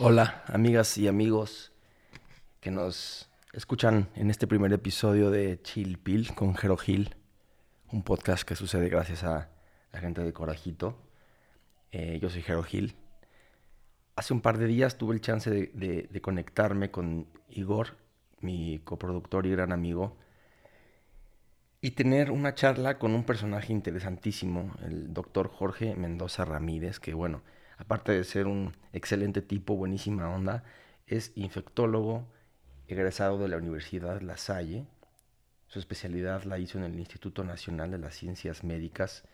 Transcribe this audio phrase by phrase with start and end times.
[0.00, 1.72] Hola, amigas y amigos
[2.60, 7.16] que nos escuchan en este primer episodio de Chill Pill con Jero Gil,
[7.90, 9.50] un podcast que sucede gracias a
[9.92, 11.02] la gente de Corajito.
[11.90, 12.94] Eh, yo soy Jero Gil.
[14.14, 17.96] Hace un par de días tuve el chance de, de conectarme con Igor,
[18.38, 20.16] mi coproductor y gran amigo,
[21.80, 27.42] y tener una charla con un personaje interesantísimo, el doctor Jorge Mendoza Ramírez, que bueno,
[27.78, 30.64] aparte de ser un excelente tipo, buenísima onda,
[31.06, 32.26] es infectólogo,
[32.86, 34.86] egresado de la Universidad La Salle.
[35.68, 39.24] Su especialidad la hizo en el Instituto Nacional de las Ciencias Médicas.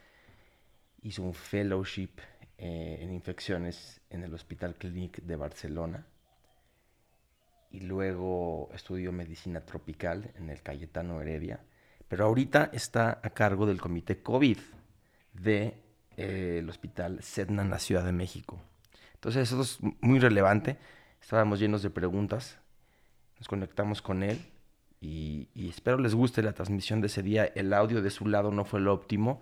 [1.03, 2.11] Hizo un fellowship
[2.59, 6.07] eh, en infecciones en el Hospital Clínic de Barcelona.
[7.71, 11.61] Y luego estudió medicina tropical en el Cayetano Heredia.
[12.09, 14.59] Pero ahorita está a cargo del comité COVID
[15.33, 15.84] de
[16.17, 18.61] eh, el hospital Sedna en la Ciudad de México.
[19.15, 20.77] Entonces eso es muy relevante.
[21.21, 22.59] Estábamos llenos de preguntas,
[23.39, 24.39] nos conectamos con él
[25.01, 27.45] y, y, espero les guste la transmisión de ese día.
[27.45, 29.41] El audio de su lado no fue lo óptimo,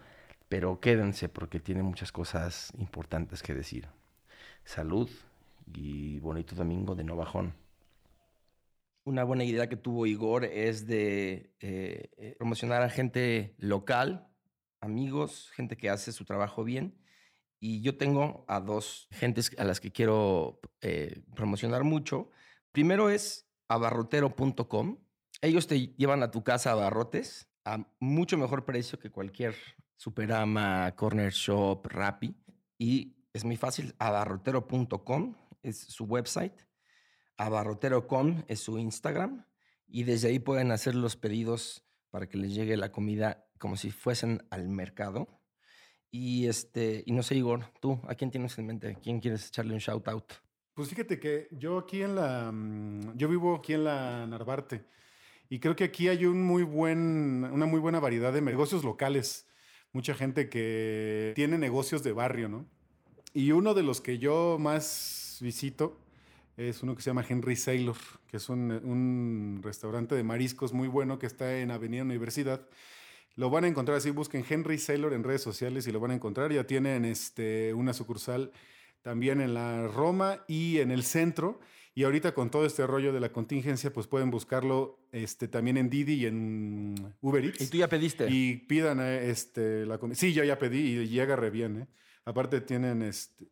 [0.49, 3.89] pero quédense porque tiene muchas cosas importantes que decir.
[4.65, 5.11] Salud
[5.75, 7.55] y bonito domingo de no bajón.
[9.05, 14.29] Una buena idea que tuvo Igor es de eh, eh promocionar a gente local
[14.83, 16.99] amigos, gente que hace su trabajo bien.
[17.59, 22.29] Y yo tengo a dos gentes a las que quiero eh, promocionar mucho.
[22.73, 24.99] Primero es abarrotero.com.
[25.41, 29.55] Ellos te llevan a tu casa abarrotes a mucho mejor precio que cualquier
[29.97, 32.35] Superama, Corner Shop, Rappi.
[32.77, 36.61] Y es muy fácil, abarrotero.com es su website,
[37.37, 39.47] abarrotero.com es su Instagram
[39.87, 43.93] y desde ahí pueden hacer los pedidos para que les llegue la comida como si
[43.93, 45.29] fuesen al mercado.
[46.11, 48.99] Y, este, y no sé, Igor, tú, ¿a quién tienes en mente?
[49.01, 50.33] ¿Quién quieres echarle un shout out?
[50.75, 54.85] Pues fíjate que yo aquí en la, mm, yo vivo aquí en la Narvarte
[55.49, 59.47] y creo que aquí hay un muy buen, una muy buena variedad de negocios locales.
[59.93, 62.67] Mucha gente que tiene negocios de barrio, ¿no?
[63.33, 66.01] Y uno de los que yo más visito
[66.57, 70.89] es uno que se llama Henry Sailor, que es un, un restaurante de mariscos muy
[70.89, 72.67] bueno que está en Avenida Universidad
[73.35, 76.15] lo van a encontrar así, busquen Henry Sailor en redes sociales y lo van a
[76.15, 76.53] encontrar.
[76.53, 78.53] Ya tienen este, una sucursal
[79.01, 81.61] también en la Roma y en el centro.
[81.95, 85.91] Y ahorita con todo este rollo de la contingencia, pues pueden buscarlo este, también en
[85.91, 87.61] Didi y en Uber Eats.
[87.61, 88.29] ¿Y tú ya pediste?
[88.31, 90.17] Y pidan eh, este, la comida.
[90.17, 91.83] Sí, yo ya pedí y llega re bien.
[91.83, 91.87] ¿eh?
[92.25, 93.47] Aparte tienen este...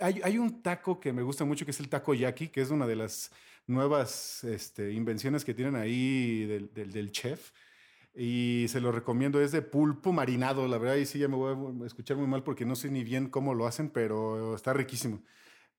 [0.00, 2.70] Hay, hay, un taco que me gusta mucho que es el taco yaki, que es
[2.70, 3.30] una de las
[3.66, 7.50] nuevas este, invenciones que tienen ahí del, del, del chef
[8.16, 9.40] y se lo recomiendo.
[9.40, 12.42] Es de pulpo marinado, la verdad, y sí ya me voy a escuchar muy mal
[12.42, 15.22] porque no sé ni bien cómo lo hacen, pero está riquísimo.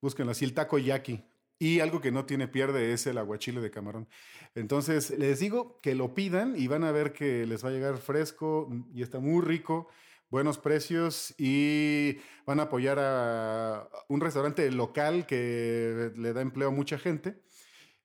[0.02, 1.24] Búsquenlo así, el taco yaki.
[1.60, 4.08] Y algo que no tiene pierde es el aguachile de camarón.
[4.54, 7.98] Entonces, les digo que lo pidan y van a ver que les va a llegar
[7.98, 9.88] fresco y está muy rico,
[10.30, 16.72] buenos precios y van a apoyar a un restaurante local que le da empleo a
[16.72, 17.42] mucha gente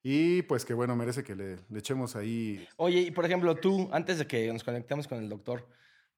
[0.02, 2.66] y pues que bueno, merece que le, le, echemos ahí.
[2.76, 5.68] Oye, y por ejemplo, tú, antes de que nos conectemos con el doctor,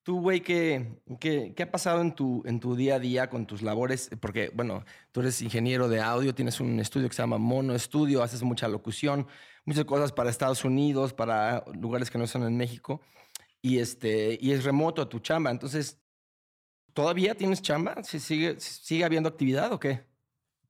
[0.05, 3.47] tú, güey, ¿qué, ¿qué, qué, ha pasado en tu, en tu día a día con
[3.47, 4.11] tus labores?
[4.21, 8.23] Porque, bueno, tú eres ingeniero de audio, tienes un estudio que se llama Mono Estudio,
[8.23, 9.27] haces mucha locución,
[9.65, 13.01] muchas cosas para Estados Unidos, para lugares que no son en México,
[13.63, 15.51] y, este, y es remoto tu chamba.
[15.51, 15.99] Entonces,
[16.93, 18.03] ¿todavía tienes chamba?
[18.05, 20.05] ¿Sigue, ¿Sigue habiendo actividad o qué?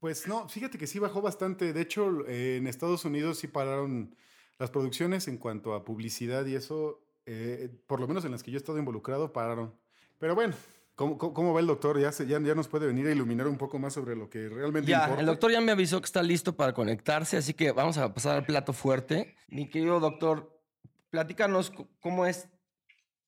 [0.04, 1.72] Pues no, fíjate que sí bajó bastante.
[1.72, 4.14] De hecho, eh, en Estados Unidos sí pararon
[4.58, 8.50] las producciones en cuanto a publicidad y eso, eh, por lo menos en las que
[8.50, 9.74] yo he estado involucrado, pararon.
[10.18, 10.54] Pero bueno,
[10.94, 11.98] ¿cómo, cómo va el doctor?
[11.98, 14.46] Ya, se, ya, ya, nos puede venir a iluminar un poco más sobre lo que
[14.50, 15.20] realmente ya, importa.
[15.20, 18.36] El doctor ya me avisó que está listo para conectarse, así que vamos a pasar
[18.36, 19.34] al plato fuerte.
[19.48, 20.60] Mi querido doctor,
[21.08, 22.50] platícanos cómo es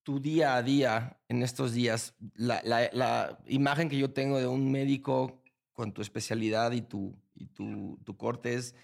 [0.02, 2.14] tu día a día en estos días.
[2.34, 5.42] La, la, la imagen que yo tengo de un médico
[5.76, 8.74] con tu especialidad y tu, y tu, tu corte es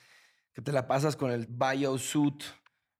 [0.52, 2.44] que te la pasas con el biosuit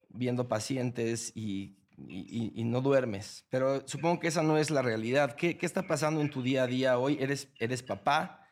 [0.09, 3.45] viendo pacientes y, y, y, no duermes.
[3.49, 5.35] Pero supongo que esa no es la realidad.
[5.35, 7.17] ¿Qué, qué está pasando en tu día a día hoy?
[7.21, 8.47] Eres, eres papá,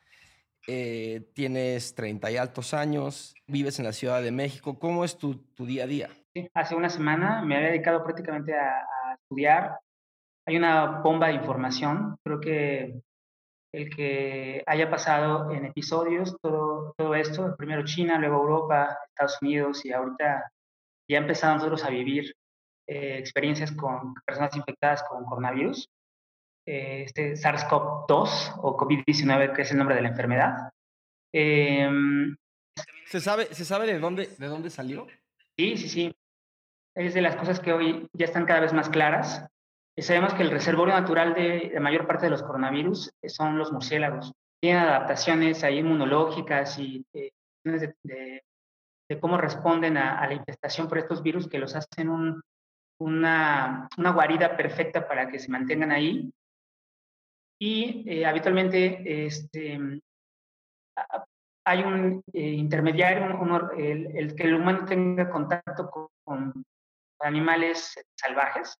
[0.68, 4.78] eh, tienes 30 y altos años, vives en la Ciudad de México.
[4.78, 6.10] ¿Cómo es tu, tu día a día?
[6.34, 9.80] Sí, hace una semana me había dedicado prácticamente a, a estudiar.
[10.46, 12.16] Hay una bomba de información.
[12.24, 13.02] Creo que
[13.74, 19.86] el que haya pasado en episodios todo, todo esto, primero China, luego Europa, Estados Unidos
[19.86, 20.52] y ahorita
[21.10, 22.36] ya empezamos nosotros a vivir
[22.88, 25.90] eh, experiencias con personas infectadas con coronavirus,
[26.66, 30.70] eh, este SARS-CoV-2 o COVID-19, que es el nombre de la enfermedad.
[31.34, 31.90] Eh,
[33.06, 35.08] ¿Se sabe, ¿Se sabe de dónde, de dónde salió?
[35.58, 36.16] Sí, sí, sí.
[36.96, 39.46] Es de las cosas que hoy ya están cada vez más claras.
[40.02, 44.34] Sabemos que el reservorio natural de la mayor parte de los coronavirus son los murciélagos.
[44.60, 47.32] Tienen adaptaciones ahí inmunológicas y eh,
[47.64, 48.44] de,
[49.20, 52.10] cómo responden a, la infestación por estos virus que los hacen
[53.00, 56.32] una, una, guarida perfecta para que se mantengan ahí.
[57.60, 59.80] Y eh, habitualmente este,
[61.66, 63.40] hay un eh, intermediario,
[63.78, 65.90] el, que el humano tenga contacto
[66.24, 66.64] con,
[67.20, 68.76] animales salvajes,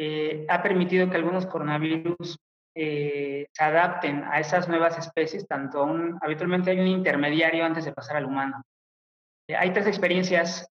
[0.00, 2.38] eh, ha permitido que algunos coronavirus
[2.74, 8.16] se adapten a esas nuevas especies, tanto un, habitualmente hay un intermediario antes de pasar
[8.16, 8.62] al humano.
[9.48, 10.70] hay tres experiencias,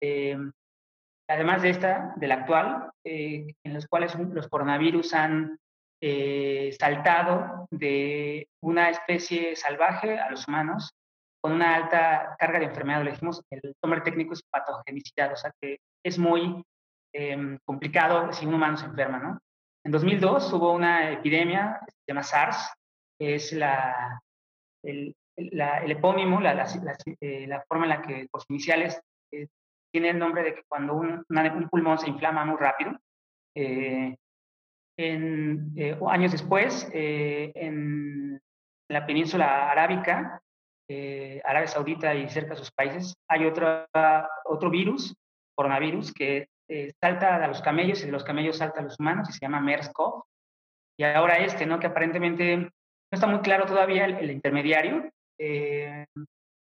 [1.28, 5.58] además de esta, de la actual, en las cuales los coronavirus han
[6.02, 10.94] eh, saltado de una especie salvaje a los humanos
[11.42, 15.52] con una alta carga de enfermedad, lo dijimos, el nombre técnico es patogenicidad, o sea
[15.60, 16.64] que es muy
[17.12, 19.38] em, complicado si un humano se enferma, ¿no?
[19.84, 22.72] En 2002 hubo una epidemia, se llama SARS,
[23.18, 24.20] que es la,
[24.84, 26.66] el, el epónimo, la, la,
[27.20, 29.00] eh, la, forma en la que los iniciales
[29.32, 29.48] eh,
[29.90, 32.92] tiene el nombre de que cuando un, un, pulmón se inflama muy rápido,
[33.56, 34.16] eh,
[35.00, 38.40] en, eh, años después, eh, en
[38.88, 40.42] la península arábica,
[40.88, 43.86] eh, Arabia Saudita y cerca de sus países, hay otro,
[44.44, 45.14] otro virus,
[45.54, 46.48] coronavirus, que
[47.00, 49.60] salta a los camellos y de los camellos salta a los humanos y se llama
[49.60, 50.22] MERS-CoV.
[50.98, 51.78] Y ahora este, ¿no?
[51.78, 52.70] que aparentemente no
[53.10, 55.10] está muy claro todavía el, intermediario,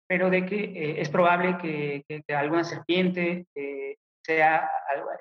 [0.08, 3.46] pero de que es probable que, que alguna serpiente
[4.30, 4.70] sea,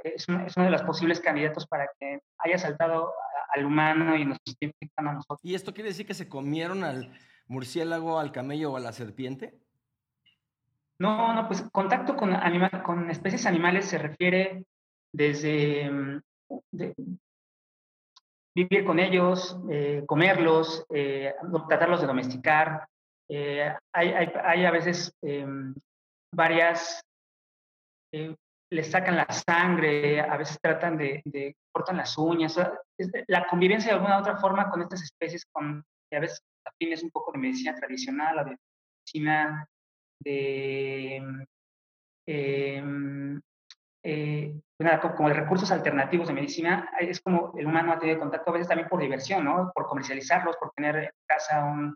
[0.05, 3.15] es, uno, de los posibles candidatos para que haya saltado
[3.55, 5.41] al humano y nos esté infectando a nosotros.
[5.43, 7.13] ¿Y esto quiere decir que se comieron al
[7.47, 9.55] murciélago, al camello o a la serpiente?
[10.99, 14.65] No, no, pues contacto con, animal, con especies animales se refiere
[15.13, 16.21] desde mm,
[18.55, 21.35] vivir con ellos, eh, comerlos, eh,
[21.69, 22.87] tratarlos de domesticar.
[23.31, 25.75] Eh, hay, hay, a veces em,
[26.35, 27.01] varias
[28.71, 32.59] les sacan la sangre, a veces tratan de, de cortan las uñas.
[33.27, 37.33] La convivencia de alguna otra forma con estas especies, con, a veces afines un poco
[37.33, 38.57] de medicina tradicional o de
[39.05, 39.67] medicina
[40.21, 41.45] de,
[42.27, 43.41] em,
[44.11, 44.55] eh,
[45.17, 48.69] como de recursos alternativos de medicina, es como el humano ha tenido contacto a veces
[48.69, 49.71] también por diversión, ¿no?
[49.75, 51.95] Por comercializarlos, por tener en casa un...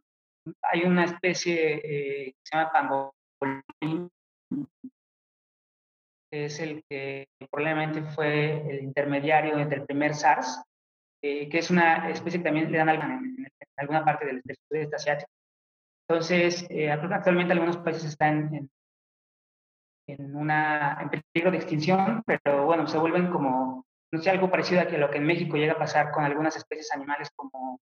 [0.70, 4.11] Hay una especie eh, que se llama pangolín,
[6.31, 10.62] es el que probablemente fue el intermediario entre el primer SARS,
[11.23, 15.31] eh, que es una especie que también le dan en, alguna parte del, sudeste asiático.
[16.08, 18.70] Entonces, eh, actualmente algunos países están en,
[20.12, 24.81] en, una, en peligro de extinción, pero bueno, se vuelven como, no sé, algo parecido
[24.81, 27.81] a lo que en México llega a pasar con algunas especies animales como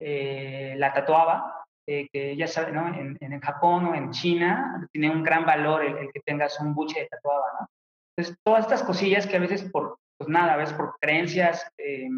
[0.00, 2.88] eh, la tatuaba, que ya saben, ¿no?
[2.88, 6.74] En, en, Japón o en China tiene un gran valor el, el que tengas un
[6.74, 7.68] buche de tatuaba, ¿no?
[8.16, 12.08] Entonces, todas estas cosillas que a veces por, pues nada, a veces por creencias eh,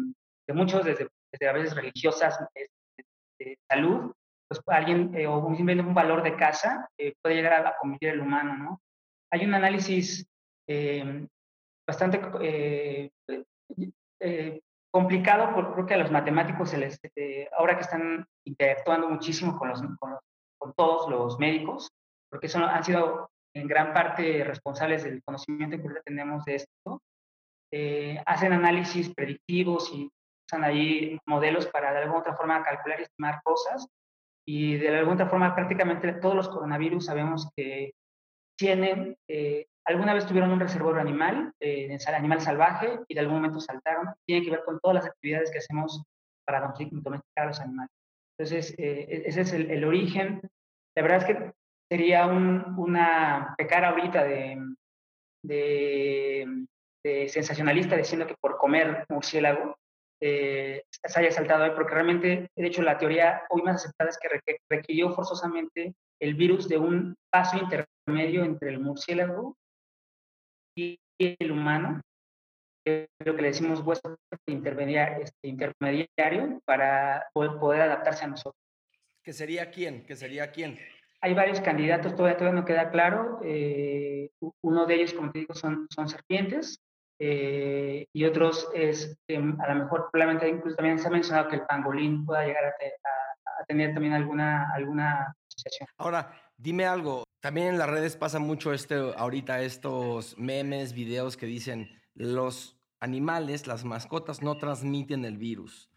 [0.47, 4.11] de muchos, desde, desde, a veces religiosas, de, salud,
[4.47, 8.21] pues alguien eh, o simplemente un valor de casa eh, puede llegar a, convertir el
[8.21, 8.81] humano, ¿no?
[9.31, 10.27] Hay un análisis
[11.87, 12.21] bastante
[14.91, 16.99] complicado, porque creo que a los matemáticos, se les,
[17.57, 20.17] ahora que están interactuando muchísimo con, los, con,
[20.57, 21.89] con todos los médicos,
[22.29, 27.01] porque son, han sido en gran parte responsables del conocimiento que tenemos de esto,
[27.71, 30.09] eh, hacen análisis predictivos y
[30.47, 33.87] usan ahí modelos para de alguna otra forma calcular y estimar cosas.
[34.47, 37.91] Y de alguna otra forma prácticamente todos los coronavirus sabemos que
[38.59, 43.59] tienen, eh, alguna vez tuvieron un reservorio animal, eh, animal salvaje, y de algún momento
[43.59, 44.13] saltaron.
[44.25, 46.03] Tiene que ver con todas las actividades que hacemos
[46.45, 47.91] para domesticar a los animales.
[48.37, 50.41] Entonces, e-, ese es el, el origen.
[50.95, 51.53] La verdad es que
[51.89, 54.61] sería un, una pecar ahorita de,
[55.43, 56.67] de,
[57.29, 59.77] sensacionalista diciendo que por comer murciélago
[60.21, 64.17] eh, se haya saltado ahí, porque realmente, de hecho, la teoría hoy más aceptada es
[64.17, 69.55] que requirió forzosamente el virus de un paso intermedio entre el murciélago
[70.75, 72.01] y el humano,
[72.85, 78.61] lo que le decimos hueso intermediario, este, intermediario para poder, poder adaptarse a nosotros.
[79.23, 80.05] ¿Que sería quién?
[80.05, 80.79] ¿Que sería quién?
[81.21, 83.39] Hay varios candidatos, todavía, todavía no queda claro.
[83.43, 84.29] Eh,
[84.61, 86.81] uno de ellos, como te digo, son, son serpientes.
[87.19, 91.65] Eh, y otros es, a lo mejor, probablemente incluso también se ha mencionado que el
[91.65, 92.73] pangolín pueda llegar a,
[93.67, 95.87] tener también alguna, alguna asociación.
[95.97, 101.45] Ahora, Dime algo, también en las redes pasa mucho este, ahorita estos memes, videos que
[101.45, 105.89] dicen los animales, las mascotas no transmiten el virus.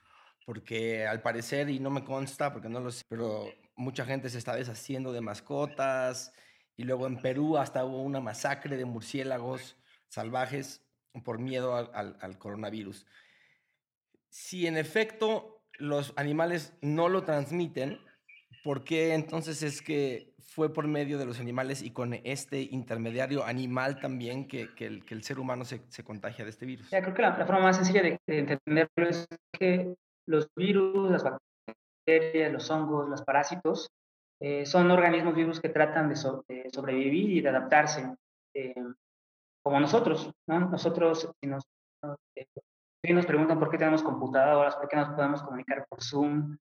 [0.47, 4.39] Porque al parecer, y no me consta porque no lo sé, pero mucha gente se
[4.39, 6.33] está deshaciendo de mascotas.
[6.77, 9.77] Y luego en Perú hasta hubo una masacre de murciélagos
[10.11, 10.81] salvajes
[11.25, 13.07] por miedo al, al coronavirus.
[14.29, 17.99] Si en efecto los animales no lo transmiten,
[18.65, 23.45] ¿por qué entonces es que fue por medio de los animales y con este intermediario
[23.45, 26.89] animal también que, el, ser humano se, contagia de este virus?
[26.91, 29.27] creo que la, forma más sencilla de, entenderlo es
[29.59, 29.95] que
[30.27, 33.89] los virus, las bacterias, los hongos, los parásitos,
[34.41, 38.15] eh, son organismos vivos que tratan de, sobrevivir y de adaptarse,
[38.55, 38.75] eh,
[39.63, 40.31] como nosotros.
[40.47, 41.65] Nosotros, si nos,
[42.37, 46.57] eh, nos preguntan por qué tenemos computadoras, por qué nos podemos comunicar por Zoom,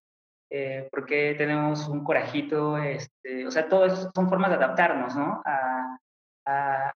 [0.50, 5.16] eh, por qué tenemos un corajito, este, o sea, todo eso son formas de adaptarnos,
[5.16, 5.42] ¿no?
[5.46, 5.98] A,
[6.46, 6.94] a,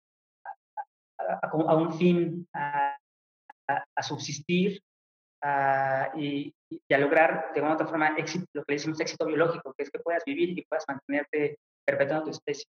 [1.41, 2.97] a, un fin, a,
[4.01, 4.81] subsistir
[6.15, 9.83] y, y, a lograr de alguna otra forma éxito, lo que decimos éxito biológico, que
[9.83, 12.65] es que puedas vivir y puedas mantenerte perpetuando tu especie.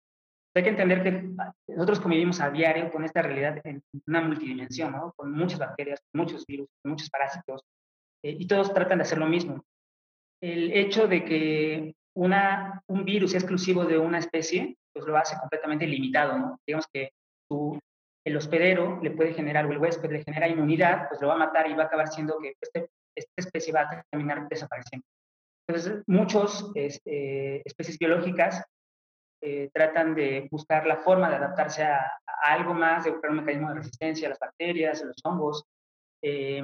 [0.56, 1.30] Hay que entender que
[1.68, 5.14] nosotros convivimos a diario con esta realidad en una multidimensión, ¿no?
[5.16, 7.64] Con muchas bacterias, muchos virus, muchos parásitos,
[8.24, 9.64] eh, y todos tratan de hacer lo mismo
[10.44, 15.38] el hecho de que una, un virus sea exclusivo de una especie, pues lo hace
[15.40, 16.60] completamente limitado, ¿no?
[16.68, 17.12] Digamos que
[18.26, 21.38] el hospedero le puede generar, o el huésped le genera inmunidad, pues lo va a
[21.38, 25.06] matar y va a acabar siendo que este, esta especie va a terminar desapareciendo.
[25.66, 28.66] Entonces, muchas este, especies biológicas
[29.46, 32.10] eh, tratan de buscar la forma de adaptarse a,
[32.44, 35.66] algo más, de buscar un mecanismo de resistencia a las bacterias, a los hongos,
[36.22, 36.64] eh,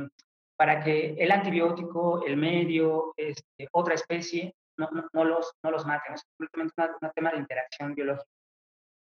[0.57, 6.13] para que el antibiótico, el medio, este, otra especie, no, no, los, no los maten.
[6.13, 8.29] Es completamente un tema de interacción biológica.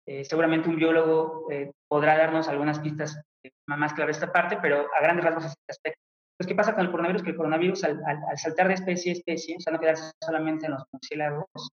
[0.08, 4.86] Eh, seguramente un biólogo eh, podrá darnos algunas pistas eh, más claras esta parte, pero
[4.96, 6.00] a grandes rasgos es este aspecto.
[6.32, 7.22] Entonces, ¿qué pasa con el coronavirus?
[7.22, 10.66] Que el coronavirus, al, al, saltar de especie a especie, o sea, no quedarse solamente
[10.66, 11.70] en los murciélagos,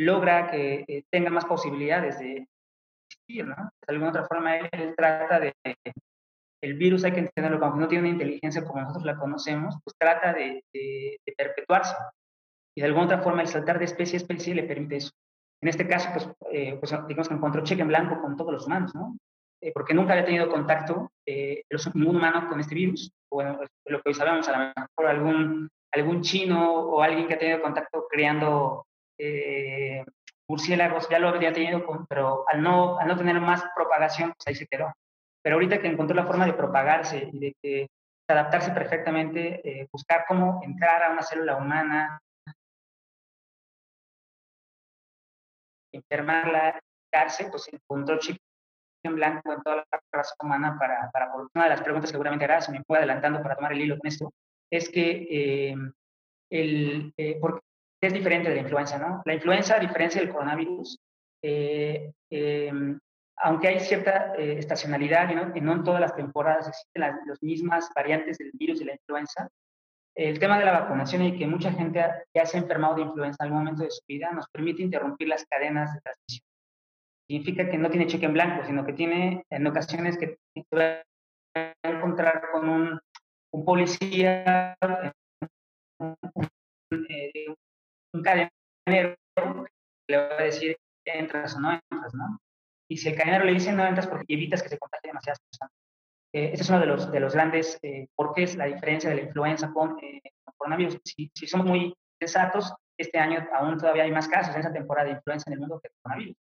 [0.00, 2.46] logra que tenga más posibilidades de
[3.08, 3.56] existir, ¿no?
[3.56, 5.54] De alguna otra forma, él trata de
[6.62, 9.96] el virus hay que entenderlo, aunque no tiene una inteligencia como nosotros la conocemos, pues
[9.98, 10.62] trata de,
[11.36, 11.94] perpetuarse.
[12.76, 15.10] Y de alguna otra forma el saltar de especie a especie le permite eso.
[15.62, 18.66] En este caso, pues, eh, pues digamos que encontró cheque en blanco con todos los
[18.66, 19.16] humanos, ¿no?
[19.62, 21.62] Eh, porque nunca había tenido contacto eh,
[21.94, 23.10] ningún humano con este virus.
[23.30, 27.34] Bueno, pues, lo que hoy sabemos, a lo mejor algún, algún chino o alguien que
[27.34, 28.86] ha tenido contacto creando
[29.20, 30.04] eh,
[30.48, 34.54] murciélagos ya lo habría tenido, pero al no, al no tener más propagación, pues ahí
[34.54, 34.92] se quedó.
[35.42, 37.90] Pero ahorita que encontró la forma de propagarse y de,
[38.28, 42.20] adaptarse perfectamente, eh, buscar cómo entrar a una célula humana,
[45.92, 46.80] enfermarla,
[47.50, 48.36] pues encontró chip
[49.02, 52.44] en blanco en toda la raza humana para, para una de las preguntas que seguramente
[52.44, 54.32] hará, si me voy adelantando para tomar el hilo con esto,
[54.70, 55.74] es que eh,
[56.50, 57.62] el, eh, ¿por
[58.06, 58.98] es diferente de la influenza?
[58.98, 59.22] ¿no?
[59.24, 60.98] La influenza, a diferencia del coronavirus,
[61.42, 62.12] eh,
[63.42, 68.38] aunque hay cierta eh, estacionalidad y no, en todas las temporadas existen las, mismas variantes
[68.38, 69.48] del virus y la influenza,
[70.14, 72.04] el tema de la vacunación y que mucha gente
[72.34, 75.28] ya se ha enfermado de influenza en algún momento de su vida nos permite interrumpir
[75.28, 76.46] las cadenas de transmisión.
[77.28, 80.36] Significa que no tiene cheque en blanco, sino que tiene en ocasiones que
[80.76, 81.02] va
[81.54, 83.00] a encontrar con un,
[83.52, 84.76] un policía,
[86.00, 86.16] un,
[86.90, 87.54] un, eh,
[88.12, 88.50] un cadenero,
[90.08, 92.38] le va a decir entras o no entras, ¿no?
[92.88, 95.72] Y si el cadenero le dice no entras porque evitas que se contagien demasiadas personas.
[96.32, 99.22] Eh, ese es uno de los, de los grandes eh, porqués, la diferencia de la
[99.22, 100.20] influenza con, eh,
[100.56, 100.98] coronavirus.
[101.04, 105.08] Si, si, somos muy sensatos, este año aún todavía hay más casos en esa temporada
[105.08, 106.36] de influenza en el mundo que el coronavirus.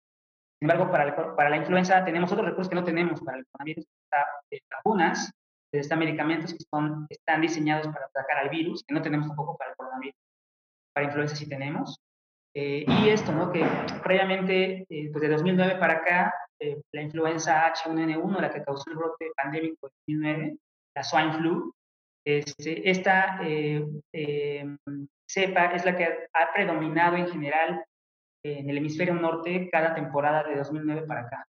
[0.58, 3.86] Sin embargo, para, para la influenza tenemos otros recursos que no tenemos para el coronavirus.
[4.04, 5.30] Está eh, vacunas,
[5.72, 9.70] están medicamentos que son, están diseñados para atacar al virus, que no tenemos tampoco para
[9.70, 10.16] el coronavirus.
[10.98, 12.00] Para influenza sí tenemos.
[12.52, 13.52] Eh, y esto, ¿no?
[13.52, 13.64] Que
[14.02, 18.96] previamente, eh, pues de 2009 para acá, eh, la influenza H1N1, la que causó el
[18.96, 20.56] brote pandémico de 2009,
[20.96, 21.72] la swine flu,
[22.24, 23.38] este, esta
[25.28, 27.84] cepa es la que ha predominado en general
[28.42, 31.46] en el hemisferio norte cada temporada de 2009 para acá.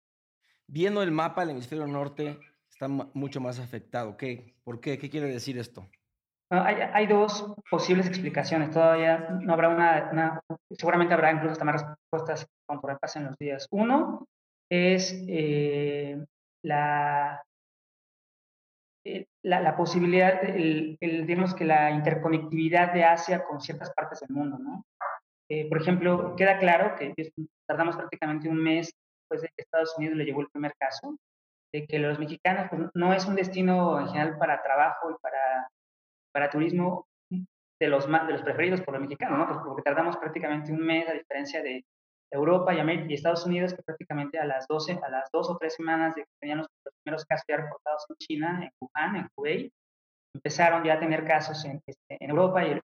[0.68, 4.16] Viendo el mapa, el hemisferio norte está mucho más afectado.
[4.16, 4.56] ¿Qué?
[4.64, 4.98] ¿Por qué?
[4.98, 5.90] ¿Qué quiere decir esto?
[6.50, 8.70] Hay, dos posibles explicaciones.
[8.72, 13.68] Todavía no habrá una, seguramente habrá incluso hasta más respuestas conforme pasen los días.
[13.72, 14.28] Uno
[14.70, 16.24] es eh,
[16.64, 17.44] la,
[19.06, 24.30] eh, la, la, posibilidad, el, digamos que la interconectividad de Asia con ciertas partes del
[24.30, 24.86] mundo, ¿no?
[25.50, 27.14] Eh, por ejemplo, queda claro que
[27.68, 31.18] tardamos prácticamente un mes después de que Estados Unidos le llegó el primer caso,
[31.74, 35.68] de que los mexicanos pues, no es un destino en general para trabajo y para,
[36.34, 39.48] para turismo de los, de los preferidos por los mexicanos, ¿no?
[39.48, 41.86] Pues porque tardamos prácticamente un mes a diferencia de
[42.32, 45.58] Europa y, América, y Estados Unidos, que prácticamente a las 12, a las dos o
[45.58, 46.68] tres semanas de que tenían los,
[47.04, 49.72] primeros casos ya reportados en China, en Wuhan, en Hubei,
[50.34, 52.80] empezaron ya a tener casos en, este, en Europa y,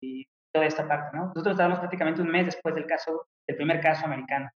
[0.00, 1.26] y, toda esta parte, ¿no?
[1.26, 4.48] Nosotros estábamos prácticamente un mes después del caso, del primer caso americano.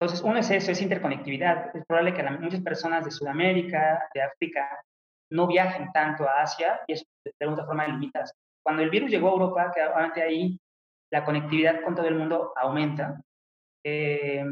[0.00, 1.74] Entonces, uno es eso, es interconectividad.
[1.76, 4.80] Es probable que muchas personas de Sudamérica, de África,
[5.32, 8.32] no viajen tanto a Asia y eso de alguna forma limitas.
[8.62, 10.58] Cuando el virus llegó a Europa, que obviamente ahí
[11.12, 13.20] la conectividad con todo el mundo aumenta.
[13.84, 14.44] Eh,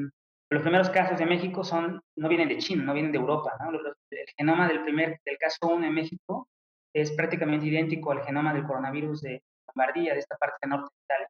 [0.51, 3.57] los primeros casos de México son, no vienen de China, no vienen de Europa.
[3.61, 3.71] ¿no?
[3.71, 6.49] El genoma del, primer, del caso 1 en México
[6.93, 11.29] es prácticamente idéntico al genoma del coronavirus de Lombardía, de esta parte norte de Italia.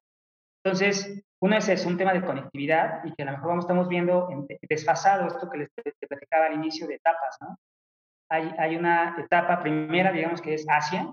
[0.64, 3.88] Entonces, uno es, es un tema de conectividad y que a lo mejor vamos, estamos
[3.88, 4.28] viendo
[4.68, 5.70] desfasado esto que les,
[6.09, 7.37] platicaba al inicio de etapas.
[7.40, 7.56] ¿no?
[8.30, 11.12] Hay, hay una etapa primera, digamos que es Asia,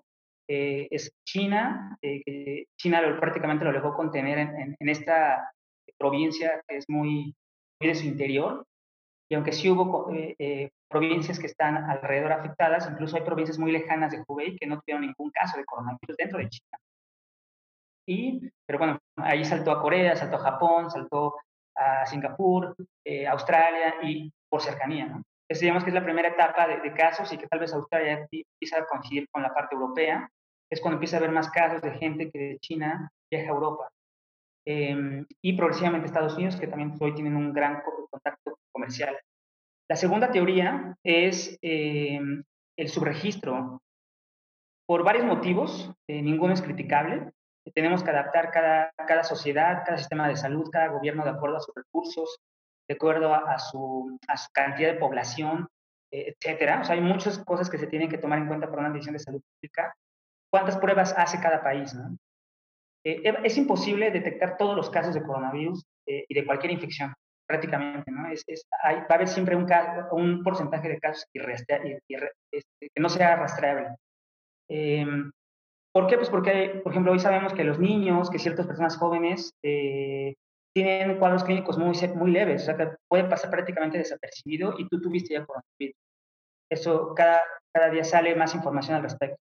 [0.50, 5.52] eh, es China, eh, China lo, prácticamente lo dejó contener en, esta
[5.98, 7.36] provincia que es muy,
[7.82, 8.66] muy, de su interior,
[9.30, 14.14] y aunque sí hubo eh, provincias que están alrededor afectadas, incluso hay provincias muy lejanas
[14.14, 16.78] de Hubei que no tuvieron ningún caso de coronavirus dentro de China.
[18.08, 21.36] Y, pero bueno, ahí saltó a Corea, saltó a Japón, saltó
[21.76, 22.74] a Singapur,
[23.30, 25.24] Australia y por cercanía, ¿no?
[25.50, 28.80] Digamos que es la primera etapa de, de, casos y que tal vez Australia empieza
[28.80, 30.30] a coincidir con la parte europea
[30.70, 33.90] es cuando empieza a haber más casos de gente que de China viaja a Europa.
[34.66, 37.82] Em, y progresivamente Estados Unidos, que también hoy tienen un gran
[38.12, 39.18] contacto comercial.
[39.90, 42.44] La segunda teoría es em,
[42.78, 43.82] el subregistro.
[44.86, 47.32] Por varios motivos, eh, ninguno es criticable.
[47.74, 51.62] Tenemos que adaptar cada, cada sociedad, cada sistema de salud, cada gobierno de acuerdo a
[51.62, 52.40] sus recursos,
[52.90, 55.68] de acuerdo a, su, a su, cantidad de población,
[56.12, 56.82] eh, etcétera.
[56.82, 59.14] O sea, hay muchas cosas que se tienen que tomar en cuenta para una decisión
[59.14, 59.94] de salud pública
[60.50, 61.94] cuántas pruebas hace cada país.
[61.94, 62.18] ¿no?
[63.04, 67.14] Eh, es imposible detectar todos los casos de coronavirus eh, y de cualquier infección,
[67.48, 68.12] prácticamente.
[68.12, 68.30] ¿no?
[68.30, 68.44] Es,
[68.84, 69.68] hay, va a haber siempre un,
[70.12, 72.00] un porcentaje de casos este,
[72.80, 73.96] que no sea rastreable.
[74.70, 75.32] Em,
[75.94, 76.18] ¿Por qué?
[76.18, 80.36] Pues porque, por ejemplo, hoy sabemos que los niños, que ciertas personas jóvenes eh,
[80.76, 85.02] tienen cuadros clínicos muy, muy leves, o sea, que puede pasar prácticamente desapercibido y tú
[85.02, 85.96] tuviste ya coronavirus.
[86.70, 87.42] Eso, cada,
[87.74, 89.38] cada día sale más información al respecto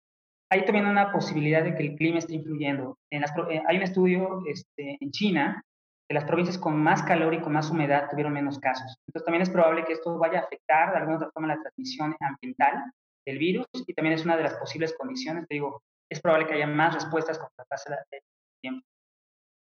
[0.50, 2.98] hay también una posibilidad de que el clima esté influyendo.
[3.10, 5.62] En las, eh, hay un estudio este, en China
[6.08, 8.96] que las provincias con más calor y con más humedad tuvieron menos casos.
[9.06, 12.16] Entonces también es probable que esto vaya a afectar de alguna otra forma la transmisión
[12.18, 12.92] ambiental
[13.24, 15.46] del virus y también es una de las posibles condiciones.
[15.46, 18.20] Te digo, es probable que haya más respuestas con el paso del
[18.60, 18.86] tiempo.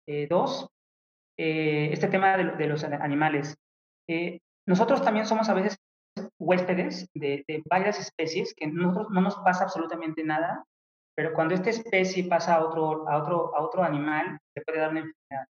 [0.07, 0.69] Eh, dos,
[1.37, 3.57] eh, este tema de, de los animales.
[4.69, 5.77] nosotros también somos a veces
[6.39, 10.65] huéspedes de, de, varias especies que nosotros no nos pasa absolutamente nada
[11.17, 14.91] pero cuando esta especie pasa a otro, a otro, a otro animal, se puede dar
[14.91, 15.47] una enfermedad.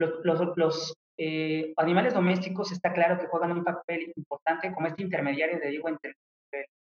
[0.00, 5.58] Los, los, eh, animales domésticos está claro que juegan un papel importante como este intermediario,
[5.58, 6.14] de digo, entre,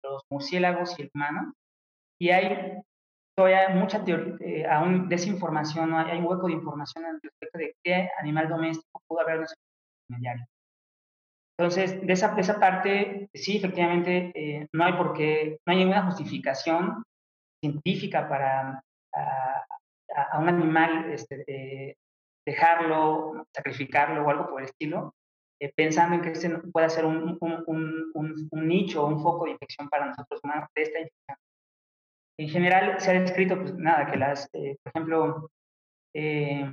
[0.04, 1.52] los murciélagos y el humano.
[2.20, 2.80] Y hay
[3.36, 8.48] todavía mucha eh, aún desinformación, hay, hay un hueco de información respecto de qué animal
[8.48, 9.60] doméstico pudo haber sido
[10.08, 10.46] intermediario.
[11.58, 15.78] Entonces, de esa, de esa parte, sí, efectivamente, eh, no hay por qué, no hay
[15.80, 17.02] ninguna justificación
[17.60, 18.82] científica para
[19.14, 21.96] a, un animal este,
[22.46, 25.14] dejarlo, sacrificarlo o algo por el estilo,
[25.60, 27.64] eh, pensando en que ese pueda ser un, un,
[28.14, 31.36] un, un, nicho o un foco de infección para nosotros humanos de esta infección.
[32.38, 35.50] En general se ha descrito, pues nada, que las, eh, por ejemplo,
[36.14, 36.72] eh,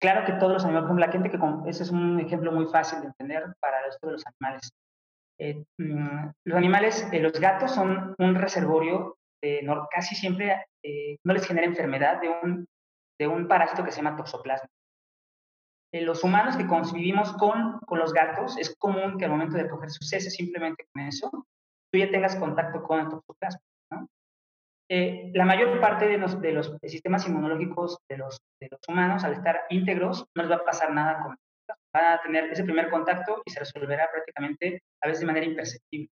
[0.00, 2.66] claro que todos los animales, por ejemplo, la gente que, ese es un ejemplo muy
[2.66, 4.70] fácil de entender para esto de los animales.
[5.78, 11.46] Mm, los animales, los gatos son un reservorio eh, no, casi siempre eh, no les
[11.46, 12.66] genera enfermedad de un,
[13.18, 14.68] de un parásito que se llama toxoplasma.
[15.92, 19.68] En los humanos que convivimos con, con los gatos, es común que al momento de
[19.68, 23.60] coger sus heces, simplemente con eso, tú ya tengas contacto con el toxoplasma.
[24.90, 29.22] Eh, la mayor parte de los, de los sistemas inmunológicos de los, de los humanos,
[29.22, 31.36] al estar íntegros, no les va a pasar nada con
[31.92, 36.10] Van a tener ese primer contacto y se resolverá prácticamente a veces de manera imperceptible.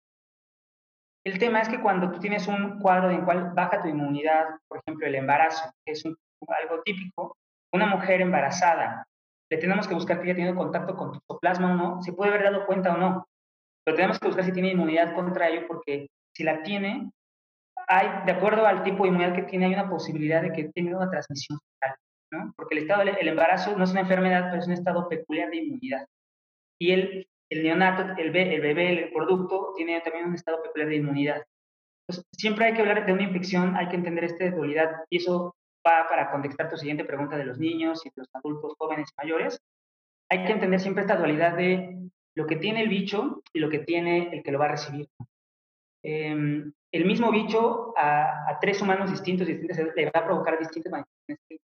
[1.26, 4.46] El tema es que cuando tú tienes un cuadro en el cual baja tu inmunidad,
[4.68, 7.36] por ejemplo, el embarazo, que es algo típico,
[7.74, 9.08] una mujer embarazada,
[9.50, 12.44] le tenemos que buscar que haya tenido contacto con toxoplasma o no, se puede haber
[12.44, 13.26] dado cuenta o no,
[13.84, 17.10] pero tenemos que buscar si tiene inmunidad contra ello, porque si la tiene,
[17.88, 20.98] hay, de acuerdo al tipo de inmunidad que tiene, hay una posibilidad de que tenga
[20.98, 21.98] una transmisión fetal.
[22.32, 22.54] ¿no?
[22.56, 25.58] Porque el estado del embarazo no es una enfermedad, pero es un estado peculiar de
[25.58, 26.08] inmunidad.
[26.80, 30.96] Y el, el neonato, el, el bebé, el producto, tiene también un estado peculiar de
[30.96, 31.44] inmunidad.
[32.08, 35.56] Entonces, siempre hay que hablar de una infección, hay que entender esta dualidad, y eso
[35.86, 39.22] va para contestar tu siguiente pregunta de los niños y de los adultos jóvenes y
[39.22, 39.60] mayores.
[40.30, 43.80] Hay que entender siempre esta dualidad de lo que tiene el bicho y lo que
[43.80, 45.08] tiene el que lo va a recibir.
[46.04, 51.66] Em, el mismo bicho a, tres humanos distintos, distintos le va a provocar distintas manifestaciones.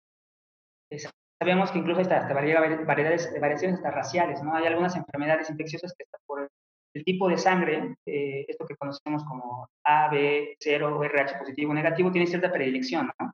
[1.44, 4.54] Sabemos que incluso hasta, hasta variedades, variaciones hasta raciales, ¿no?
[4.54, 6.48] Hay algunas enfermedades infecciosas que están por
[6.94, 11.74] el tipo de sangre, eh, esto que conocemos como A, B, 0, RH positivo o
[11.74, 13.32] negativo, tiene cierta predilección, ¿no?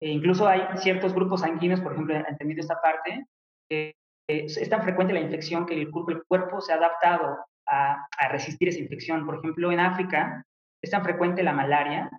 [0.00, 3.26] E incluso hay ciertos grupos sanguíneos, por ejemplo, entendido esta parte,
[3.68, 3.94] que
[4.28, 8.68] es tan frecuente la infección que el cuerpo, el cuerpo se ha adaptado a, resistir
[8.68, 9.24] esa infección.
[9.24, 10.44] Por ejemplo, en África
[10.82, 12.10] es tan frecuente la malaria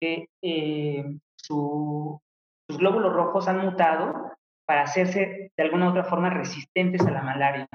[0.00, 1.04] que eh,
[1.36, 2.18] sus
[2.68, 4.32] glóbulos rojos han mutado
[4.66, 7.68] para hacerse de alguna u otra forma resistentes a la malaria.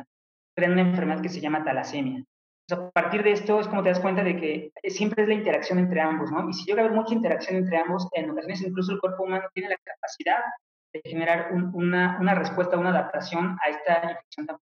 [0.55, 2.23] Crean una enfermedad que se llama talasemia.
[2.71, 5.79] a partir de esto es como te das cuenta de que siempre es la interacción
[5.79, 6.47] entre ambos, ¿no?
[6.49, 9.47] Y si llega a haber mucha interacción entre ambos, en ocasiones incluso el cuerpo humano
[9.53, 10.39] tiene la capacidad
[10.93, 14.57] de generar una, una, respuesta, una adaptación a esta infección tan.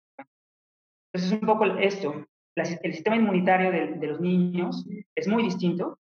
[1.12, 2.26] Entonces es un poco esto.
[2.56, 5.98] el sistema inmunitario de, los niños es muy distinto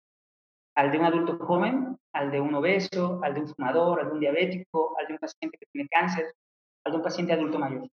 [0.81, 4.12] al de un adulto joven, al de un obeso, al de un fumador, al de
[4.14, 6.33] un diabético, al de un paciente que tiene cáncer,
[6.85, 7.87] al de un paciente adulto mayor.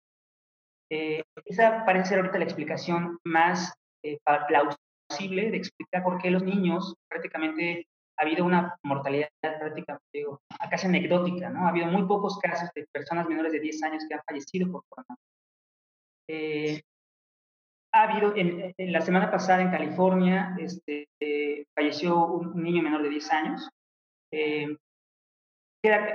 [0.90, 4.18] Eh, esa parece ser ahorita la explicación más eh,
[4.48, 7.86] plausible de explicar por qué los niños prácticamente
[8.18, 11.64] ha habido una mortalidad prácticamente, digo, casi anecdótica, ¿no?
[11.64, 14.84] Ha habido muy pocos casos de personas menores de 10 años que han fallecido por
[14.90, 15.24] coronavirus.
[16.28, 16.82] Eh,
[17.94, 21.06] ha habido, en, la semana pasada en California, este,
[21.74, 23.70] falleció un, niño menor de 10 años.
[24.32, 24.76] Eh,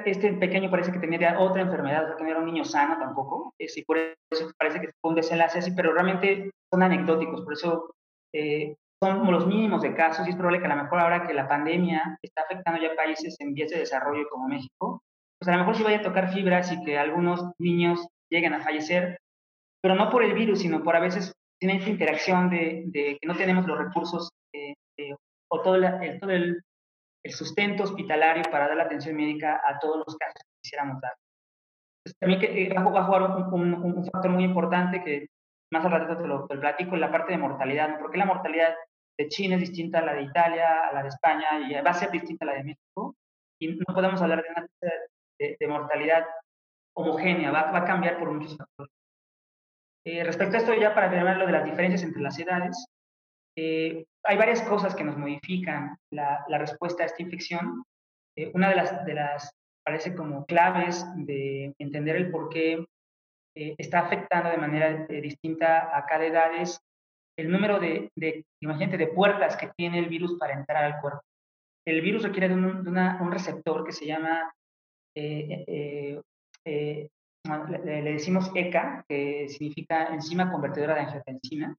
[0.05, 2.97] este pequeño parece que tenía otra enfermedad, o sea, que no era un niño sano
[2.97, 7.53] tampoco, y por eso parece que fue un desenlace así, pero realmente son anecdóticos, por
[7.53, 7.95] eso
[8.33, 11.33] eh, son los mínimos de casos y es probable que a lo mejor ahora que
[11.33, 15.03] la pandemia está afectando ya países en vías de desarrollo como México,
[15.39, 18.61] pues a lo mejor sí vaya a tocar fibras y que algunos niños lleguen a
[18.61, 19.19] fallecer,
[19.81, 23.35] pero no por el virus, sino por a veces tienen esta interacción de, que no
[23.35, 25.15] tenemos los recursos eh, eh,
[25.51, 26.61] o todo, el, todo el,
[27.25, 31.13] sustento hospitalario para dar la atención médica a todos los casos que quisiéramos dar.
[32.19, 33.21] también que, va, a jugar
[33.53, 35.27] un, un, factor muy importante que
[35.71, 37.99] más al ratito te lo, te lo platico, la parte de mortalidad, ¿no?
[37.99, 38.73] porque la mortalidad
[39.17, 41.93] de China es distinta a la de Italia, a la de España, y va a
[41.93, 43.15] ser distinta a la de México.
[43.59, 44.93] Y no podemos hablar de una tasa
[45.37, 46.25] de, mortalidad
[46.95, 48.98] homogénea, va, va, a cambiar por muchos factores.
[50.05, 52.87] Eh, respecto a esto, ya para ver lo de las diferencias entre las edades,
[53.57, 57.83] eh, hay varias cosas que nos modifican la, la respuesta a esta infección.
[58.37, 59.51] Eh, una de las, de las,
[59.83, 62.85] parece como claves de entender el por qué
[63.55, 66.79] está afectando de manera distinta a cada edad es
[67.37, 71.21] el número de, de, imagínate, de puertas que tiene el virus para entrar al cuerpo.
[71.85, 74.53] El virus requiere de un, un receptor que se llama,
[75.15, 76.21] eh, eh,
[76.65, 77.09] eh,
[77.43, 81.75] le, decimos ECA, que significa enzima convertidora de angiotensina,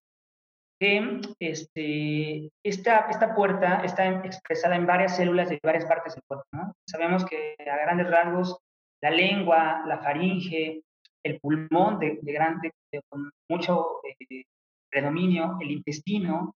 [0.80, 6.46] que este, esta, esta puerta está expresada en varias células de varias partes del cuerpo.
[6.52, 6.72] ¿no?
[6.88, 8.58] Sabemos que a grandes rasgos
[9.02, 10.82] la lengua, la faringe,
[11.22, 12.72] el pulmón de, de grande,
[13.08, 14.00] con mucho
[14.90, 16.54] predominio, el intestino,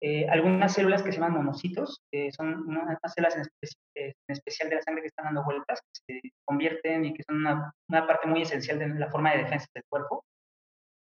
[0.00, 4.82] eh, algunas células que se llaman monocitos, que son unas células en, especial de la
[4.82, 7.72] sangre que están dando vueltas, que se convierten y que son una,
[8.06, 10.24] parte muy esencial de la forma de defensa del cuerpo.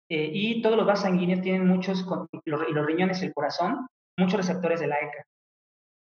[0.10, 2.06] Eh, y todos los vasos sanguíneos tienen muchos,
[2.46, 5.24] y los, riñones y el corazón, muchos receptores de la ECA.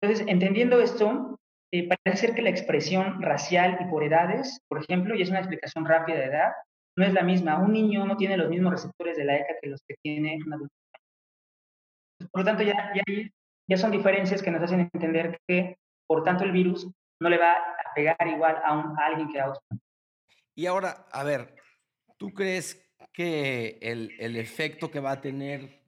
[0.01, 1.39] Entonces, entendiendo esto,
[1.71, 5.39] eh, parece ser que la expresión racial y por edades, por ejemplo, y es una
[5.39, 6.51] explicación rápida de edad,
[6.97, 7.59] no es la misma.
[7.59, 10.53] Un niño no tiene los mismos receptores de la ECA que los que tiene un
[10.53, 10.75] adulto.
[12.31, 12.93] Por lo tanto, ya,
[13.67, 16.89] ya, son diferencias que nos hacen entender que, por tanto, el virus
[17.21, 19.61] no le va a pegar igual a, un, alguien que a otro.
[20.55, 21.55] Y ahora, a ver,
[22.17, 25.83] ¿tú crees que el, el efecto que va a tener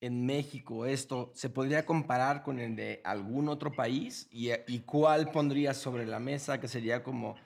[0.00, 4.26] en México esto se podría comparar con el de algún otro país?
[4.30, 7.36] ¿Y, y cuál pondrías sobre la mesa que sería como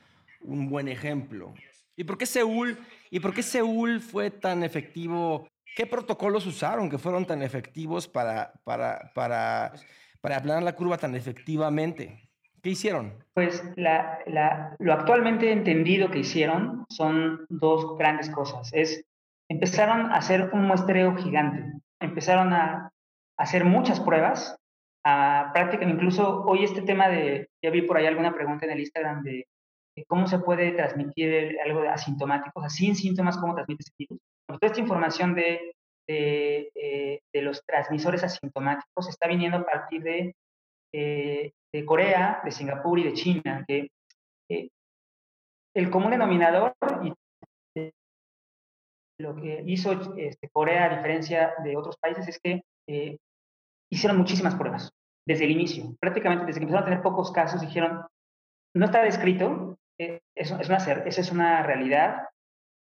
[0.40, 1.54] un buen ejemplo?
[1.96, 2.78] ¿Y por qué Seúl?
[3.10, 5.48] ¿Y por qué Seúl fue tan efectivo?
[5.74, 9.72] ¿Qué protocolos usaron que fueron tan efectivos para, para, para,
[10.20, 12.27] para aplanar la curva tan efectivamente?
[12.62, 13.24] ¿Qué hicieron?
[13.34, 18.70] Pues lo actualmente entendido que hicieron son dos grandes cosas.
[18.72, 19.04] Es,
[19.48, 21.72] empezaron a hacer un muestreo gigante.
[22.00, 22.90] Empezaron a,
[23.38, 24.56] hacer muchas pruebas.
[25.04, 28.80] A prácticamente, incluso hoy este tema de, ya vi por ahí alguna pregunta en el
[28.80, 29.46] Instagram de
[30.06, 34.20] cómo se puede transmitir algo asintomático, o sea, sin síntomas, cómo transmite ese virus.
[34.46, 35.72] toda esta información de,
[36.06, 40.34] de, de, los transmisores asintomáticos está viniendo a partir de,
[40.92, 43.90] de Corea, de Singapur y de China, que
[45.74, 47.12] el común denominador y
[49.20, 53.18] lo que hizo este, Corea, a diferencia de otros países, es que eh,
[53.90, 54.92] hicieron muchísimas pruebas
[55.26, 55.96] desde el inicio.
[56.00, 58.02] Prácticamente desde que empezaron a tener pocos casos, dijeron,
[58.74, 62.28] no está descrito, eh, eso, es una, esa es una realidad.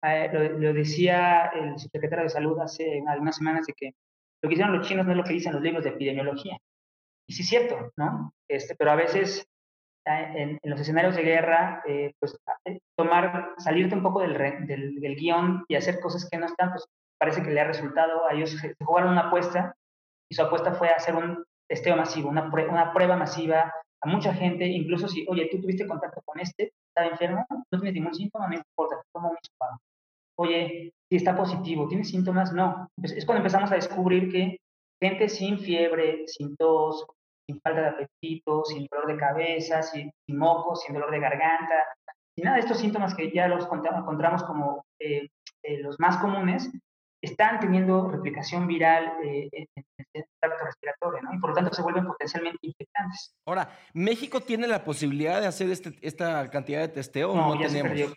[0.04, 3.92] Eh, lo, decía el subsecretario de Salud hace algunas semanas de que
[4.42, 6.58] lo que hicieron los chinos no es lo que dicen los libros de epidemiología.
[7.28, 8.34] Y sí es cierto, ¿no?
[8.50, 9.46] Este, pero a veces
[10.06, 14.34] en, los escenarios de guerra, eh, pues eh, tomar, salirte un poco del,
[14.66, 16.86] del, del, guion y hacer cosas que no están, pues
[17.20, 18.26] parece que le ha resultado.
[18.26, 19.76] A ellos se jugaron una apuesta
[20.30, 24.66] y su apuesta fue hacer un testeo masivo, una, una prueba masiva a mucha gente,
[24.66, 28.56] incluso si, oye, tú tuviste contacto con este, está enfermo, no tienes ningún síntoma, no
[28.56, 29.38] importa, toma un
[30.40, 32.54] Oye, si está positivo, ¿tienes síntomas?
[32.54, 32.88] No.
[32.96, 34.60] Pues es cuando empezamos a descubrir que
[35.02, 37.08] gente sin fiebre, sin tos,
[37.48, 41.76] sin falta de apetito, sin dolor de cabeza, sin, mocos, sin dolor de garganta,
[42.36, 45.30] sin nada de estos síntomas que ya los encontramos como eh,
[45.64, 46.70] eh, los más comunes,
[47.22, 49.66] están teniendo replicación viral eh, en,
[50.14, 51.34] el tracto respiratorio, ¿no?
[51.34, 53.34] Y por lo tanto se vuelven potencialmente infectantes.
[53.46, 57.62] Ahora, ¿México tiene la posibilidad de hacer este, esta cantidad de testeo no, o no
[57.62, 58.14] tenemos?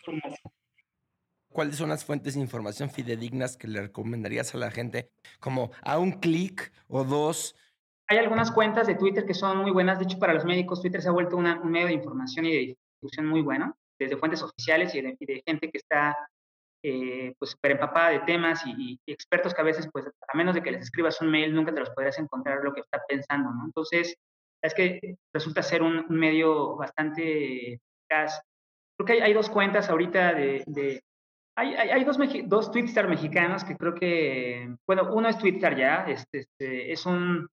[1.51, 5.11] ¿Cuáles son las fuentes de información fidedignas que le recomendarías a la gente?
[5.39, 7.55] Como a un clic o dos,
[8.11, 9.97] hay algunas cuentas de Twitter que son muy buenas.
[9.97, 12.77] De hecho, para los médicos, Twitter se ha vuelto un medio de información y de
[13.01, 16.17] difusión muy bueno, desde fuentes oficiales y de, gente que está
[16.83, 20.61] eh, pues súper empapada de temas y, expertos que a veces, pues, a menos de
[20.61, 23.63] que les escribas un mail, nunca te los podrías encontrar lo que está pensando, ¿no?
[23.63, 24.13] Entonces,
[24.61, 28.41] es que resulta ser un, medio bastante eficaz.
[28.97, 31.01] Creo que hay, dos cuentas ahorita de...
[31.55, 36.39] hay, hay, dos, dos Twitter mexicanos que creo que, bueno, uno es Twitter ya, este,
[36.39, 37.47] este es un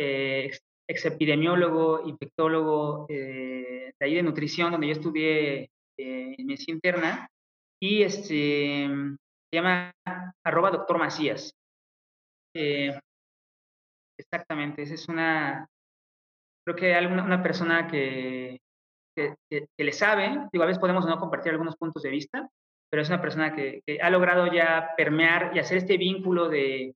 [0.00, 0.52] eh,
[0.88, 7.28] ex epidemiólogo, infectólogo eh, de ahí de nutrición, donde yo estudié eh, medicina interna,
[7.80, 9.92] y este, se llama
[10.44, 11.52] arroba doctor Macías.
[14.16, 15.68] exactamente, esa es una,
[16.64, 18.60] creo que alguna, una persona que,
[19.16, 22.48] que, le sabe, digo, a veces podemos no compartir algunos puntos de vista,
[22.88, 26.94] pero es una persona que, ha logrado ya permear y hacer este vínculo de,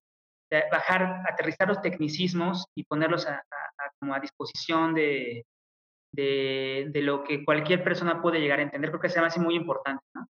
[0.70, 3.42] bajar, aterrizar los tecnicismos y ponerlos a,
[3.98, 5.44] como a disposición de,
[6.12, 8.90] de, de, lo que cualquier persona puede llegar a entender.
[8.90, 10.04] Creo que se me hace muy importante.
[10.14, 10.26] ¿no?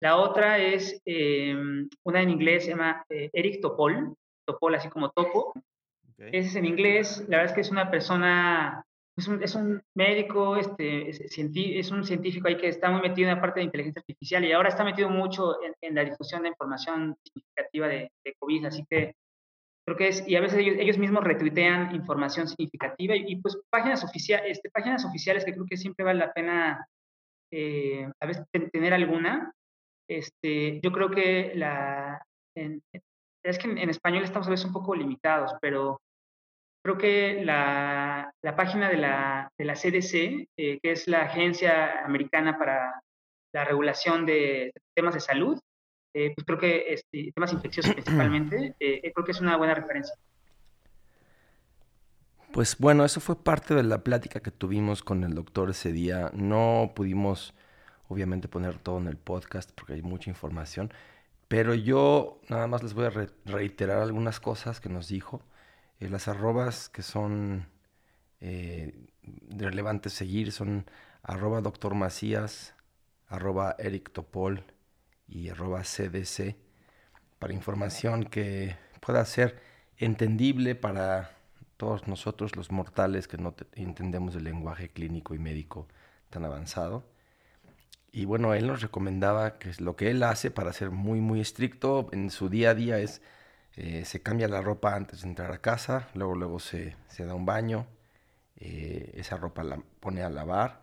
[0.00, 4.14] La otra es em, una en inglés, se llama eh, Eric Topol,
[4.46, 5.52] Topol así como topo.
[6.18, 8.84] Ese es en inglés, la verdad es que es una persona,
[9.16, 13.28] es un, es un médico, este, es, es, un científico ahí que está muy metido
[13.28, 16.42] en la parte de inteligencia artificial y ahora está metido mucho en, en la difusión
[16.42, 19.14] de información significativa de, de COVID, así que
[19.88, 24.58] Creo que es, y a veces ellos, mismos retuitean información significativa y, pues páginas, oficiales
[24.58, 26.86] este, páginas oficiales que creo que siempre vale la pena
[27.50, 29.50] eh, a veces tener alguna.
[30.06, 32.22] Este, yo creo que la,
[32.54, 36.02] es que en, español estamos a veces un poco limitados, pero
[36.84, 42.04] creo que la, la página de la, de la CDC, eh, que es la Agencia
[42.04, 43.00] Americana para
[43.54, 45.58] la Regulación de Temas de Salud,
[46.14, 49.74] eh, pues creo que este, temas infecciosos principalmente, eh, eh, creo que es una buena
[49.74, 50.14] referencia.
[52.52, 56.30] Pues bueno, eso fue parte de la plática que tuvimos con el doctor ese día.
[56.34, 57.54] No pudimos,
[58.08, 60.92] obviamente, poner todo en el podcast porque hay mucha información,
[61.46, 63.10] pero yo nada más les voy a
[63.44, 65.42] reiterar algunas cosas que nos dijo.
[66.00, 67.66] las arrobas que son
[69.50, 70.86] relevantes seguir son
[71.22, 72.74] arroba doctor Macías,
[73.28, 74.64] arroba Eric Topol,
[75.28, 76.56] y arroba cdc
[77.38, 79.60] para información que pueda ser
[79.98, 81.30] entendible para
[81.76, 85.86] todos nosotros los mortales que no entendemos el lenguaje clínico y médico
[86.30, 87.04] tan avanzado.
[88.10, 92.08] Y bueno, él nos recomendaba que lo que él hace para ser muy, muy estricto
[92.12, 93.22] en su día a día es,
[93.76, 97.34] eh, se cambia la ropa antes de entrar a casa, luego, luego se, se da
[97.34, 97.86] un baño,
[98.56, 100.82] eh, esa ropa la pone a lavar,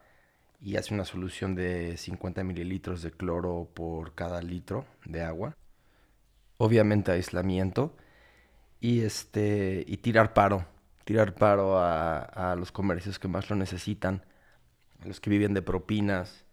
[0.61, 5.55] y hace una solución de 50 mililitros de cloro por cada litro de agua.
[6.57, 7.95] Obviamente aislamiento
[8.79, 10.65] y, este, y tirar paro,
[11.03, 14.23] tirar paro a, los comercios que más lo necesitan,
[15.01, 16.45] a los que viven de propinas,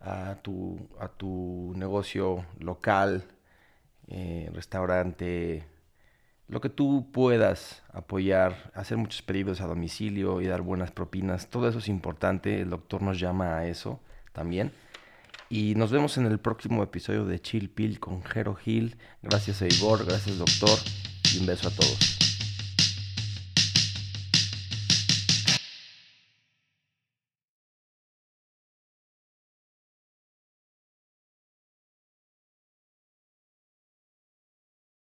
[0.00, 3.24] a tu, a tu negocio local,
[4.08, 5.64] eh, restaurante,
[6.52, 11.66] lo que tú puedas apoyar, hacer muchos pedidos a domicilio y dar buenas propinas, todo
[11.66, 14.00] eso es importante, el doctor nos llama a eso
[14.34, 14.70] también.
[15.48, 18.98] Y nos vemos en el próximo episodio de Chill Pill con Jero Gil.
[19.22, 20.78] Gracias a Igor, gracias doctor
[21.34, 22.21] y un beso a todos.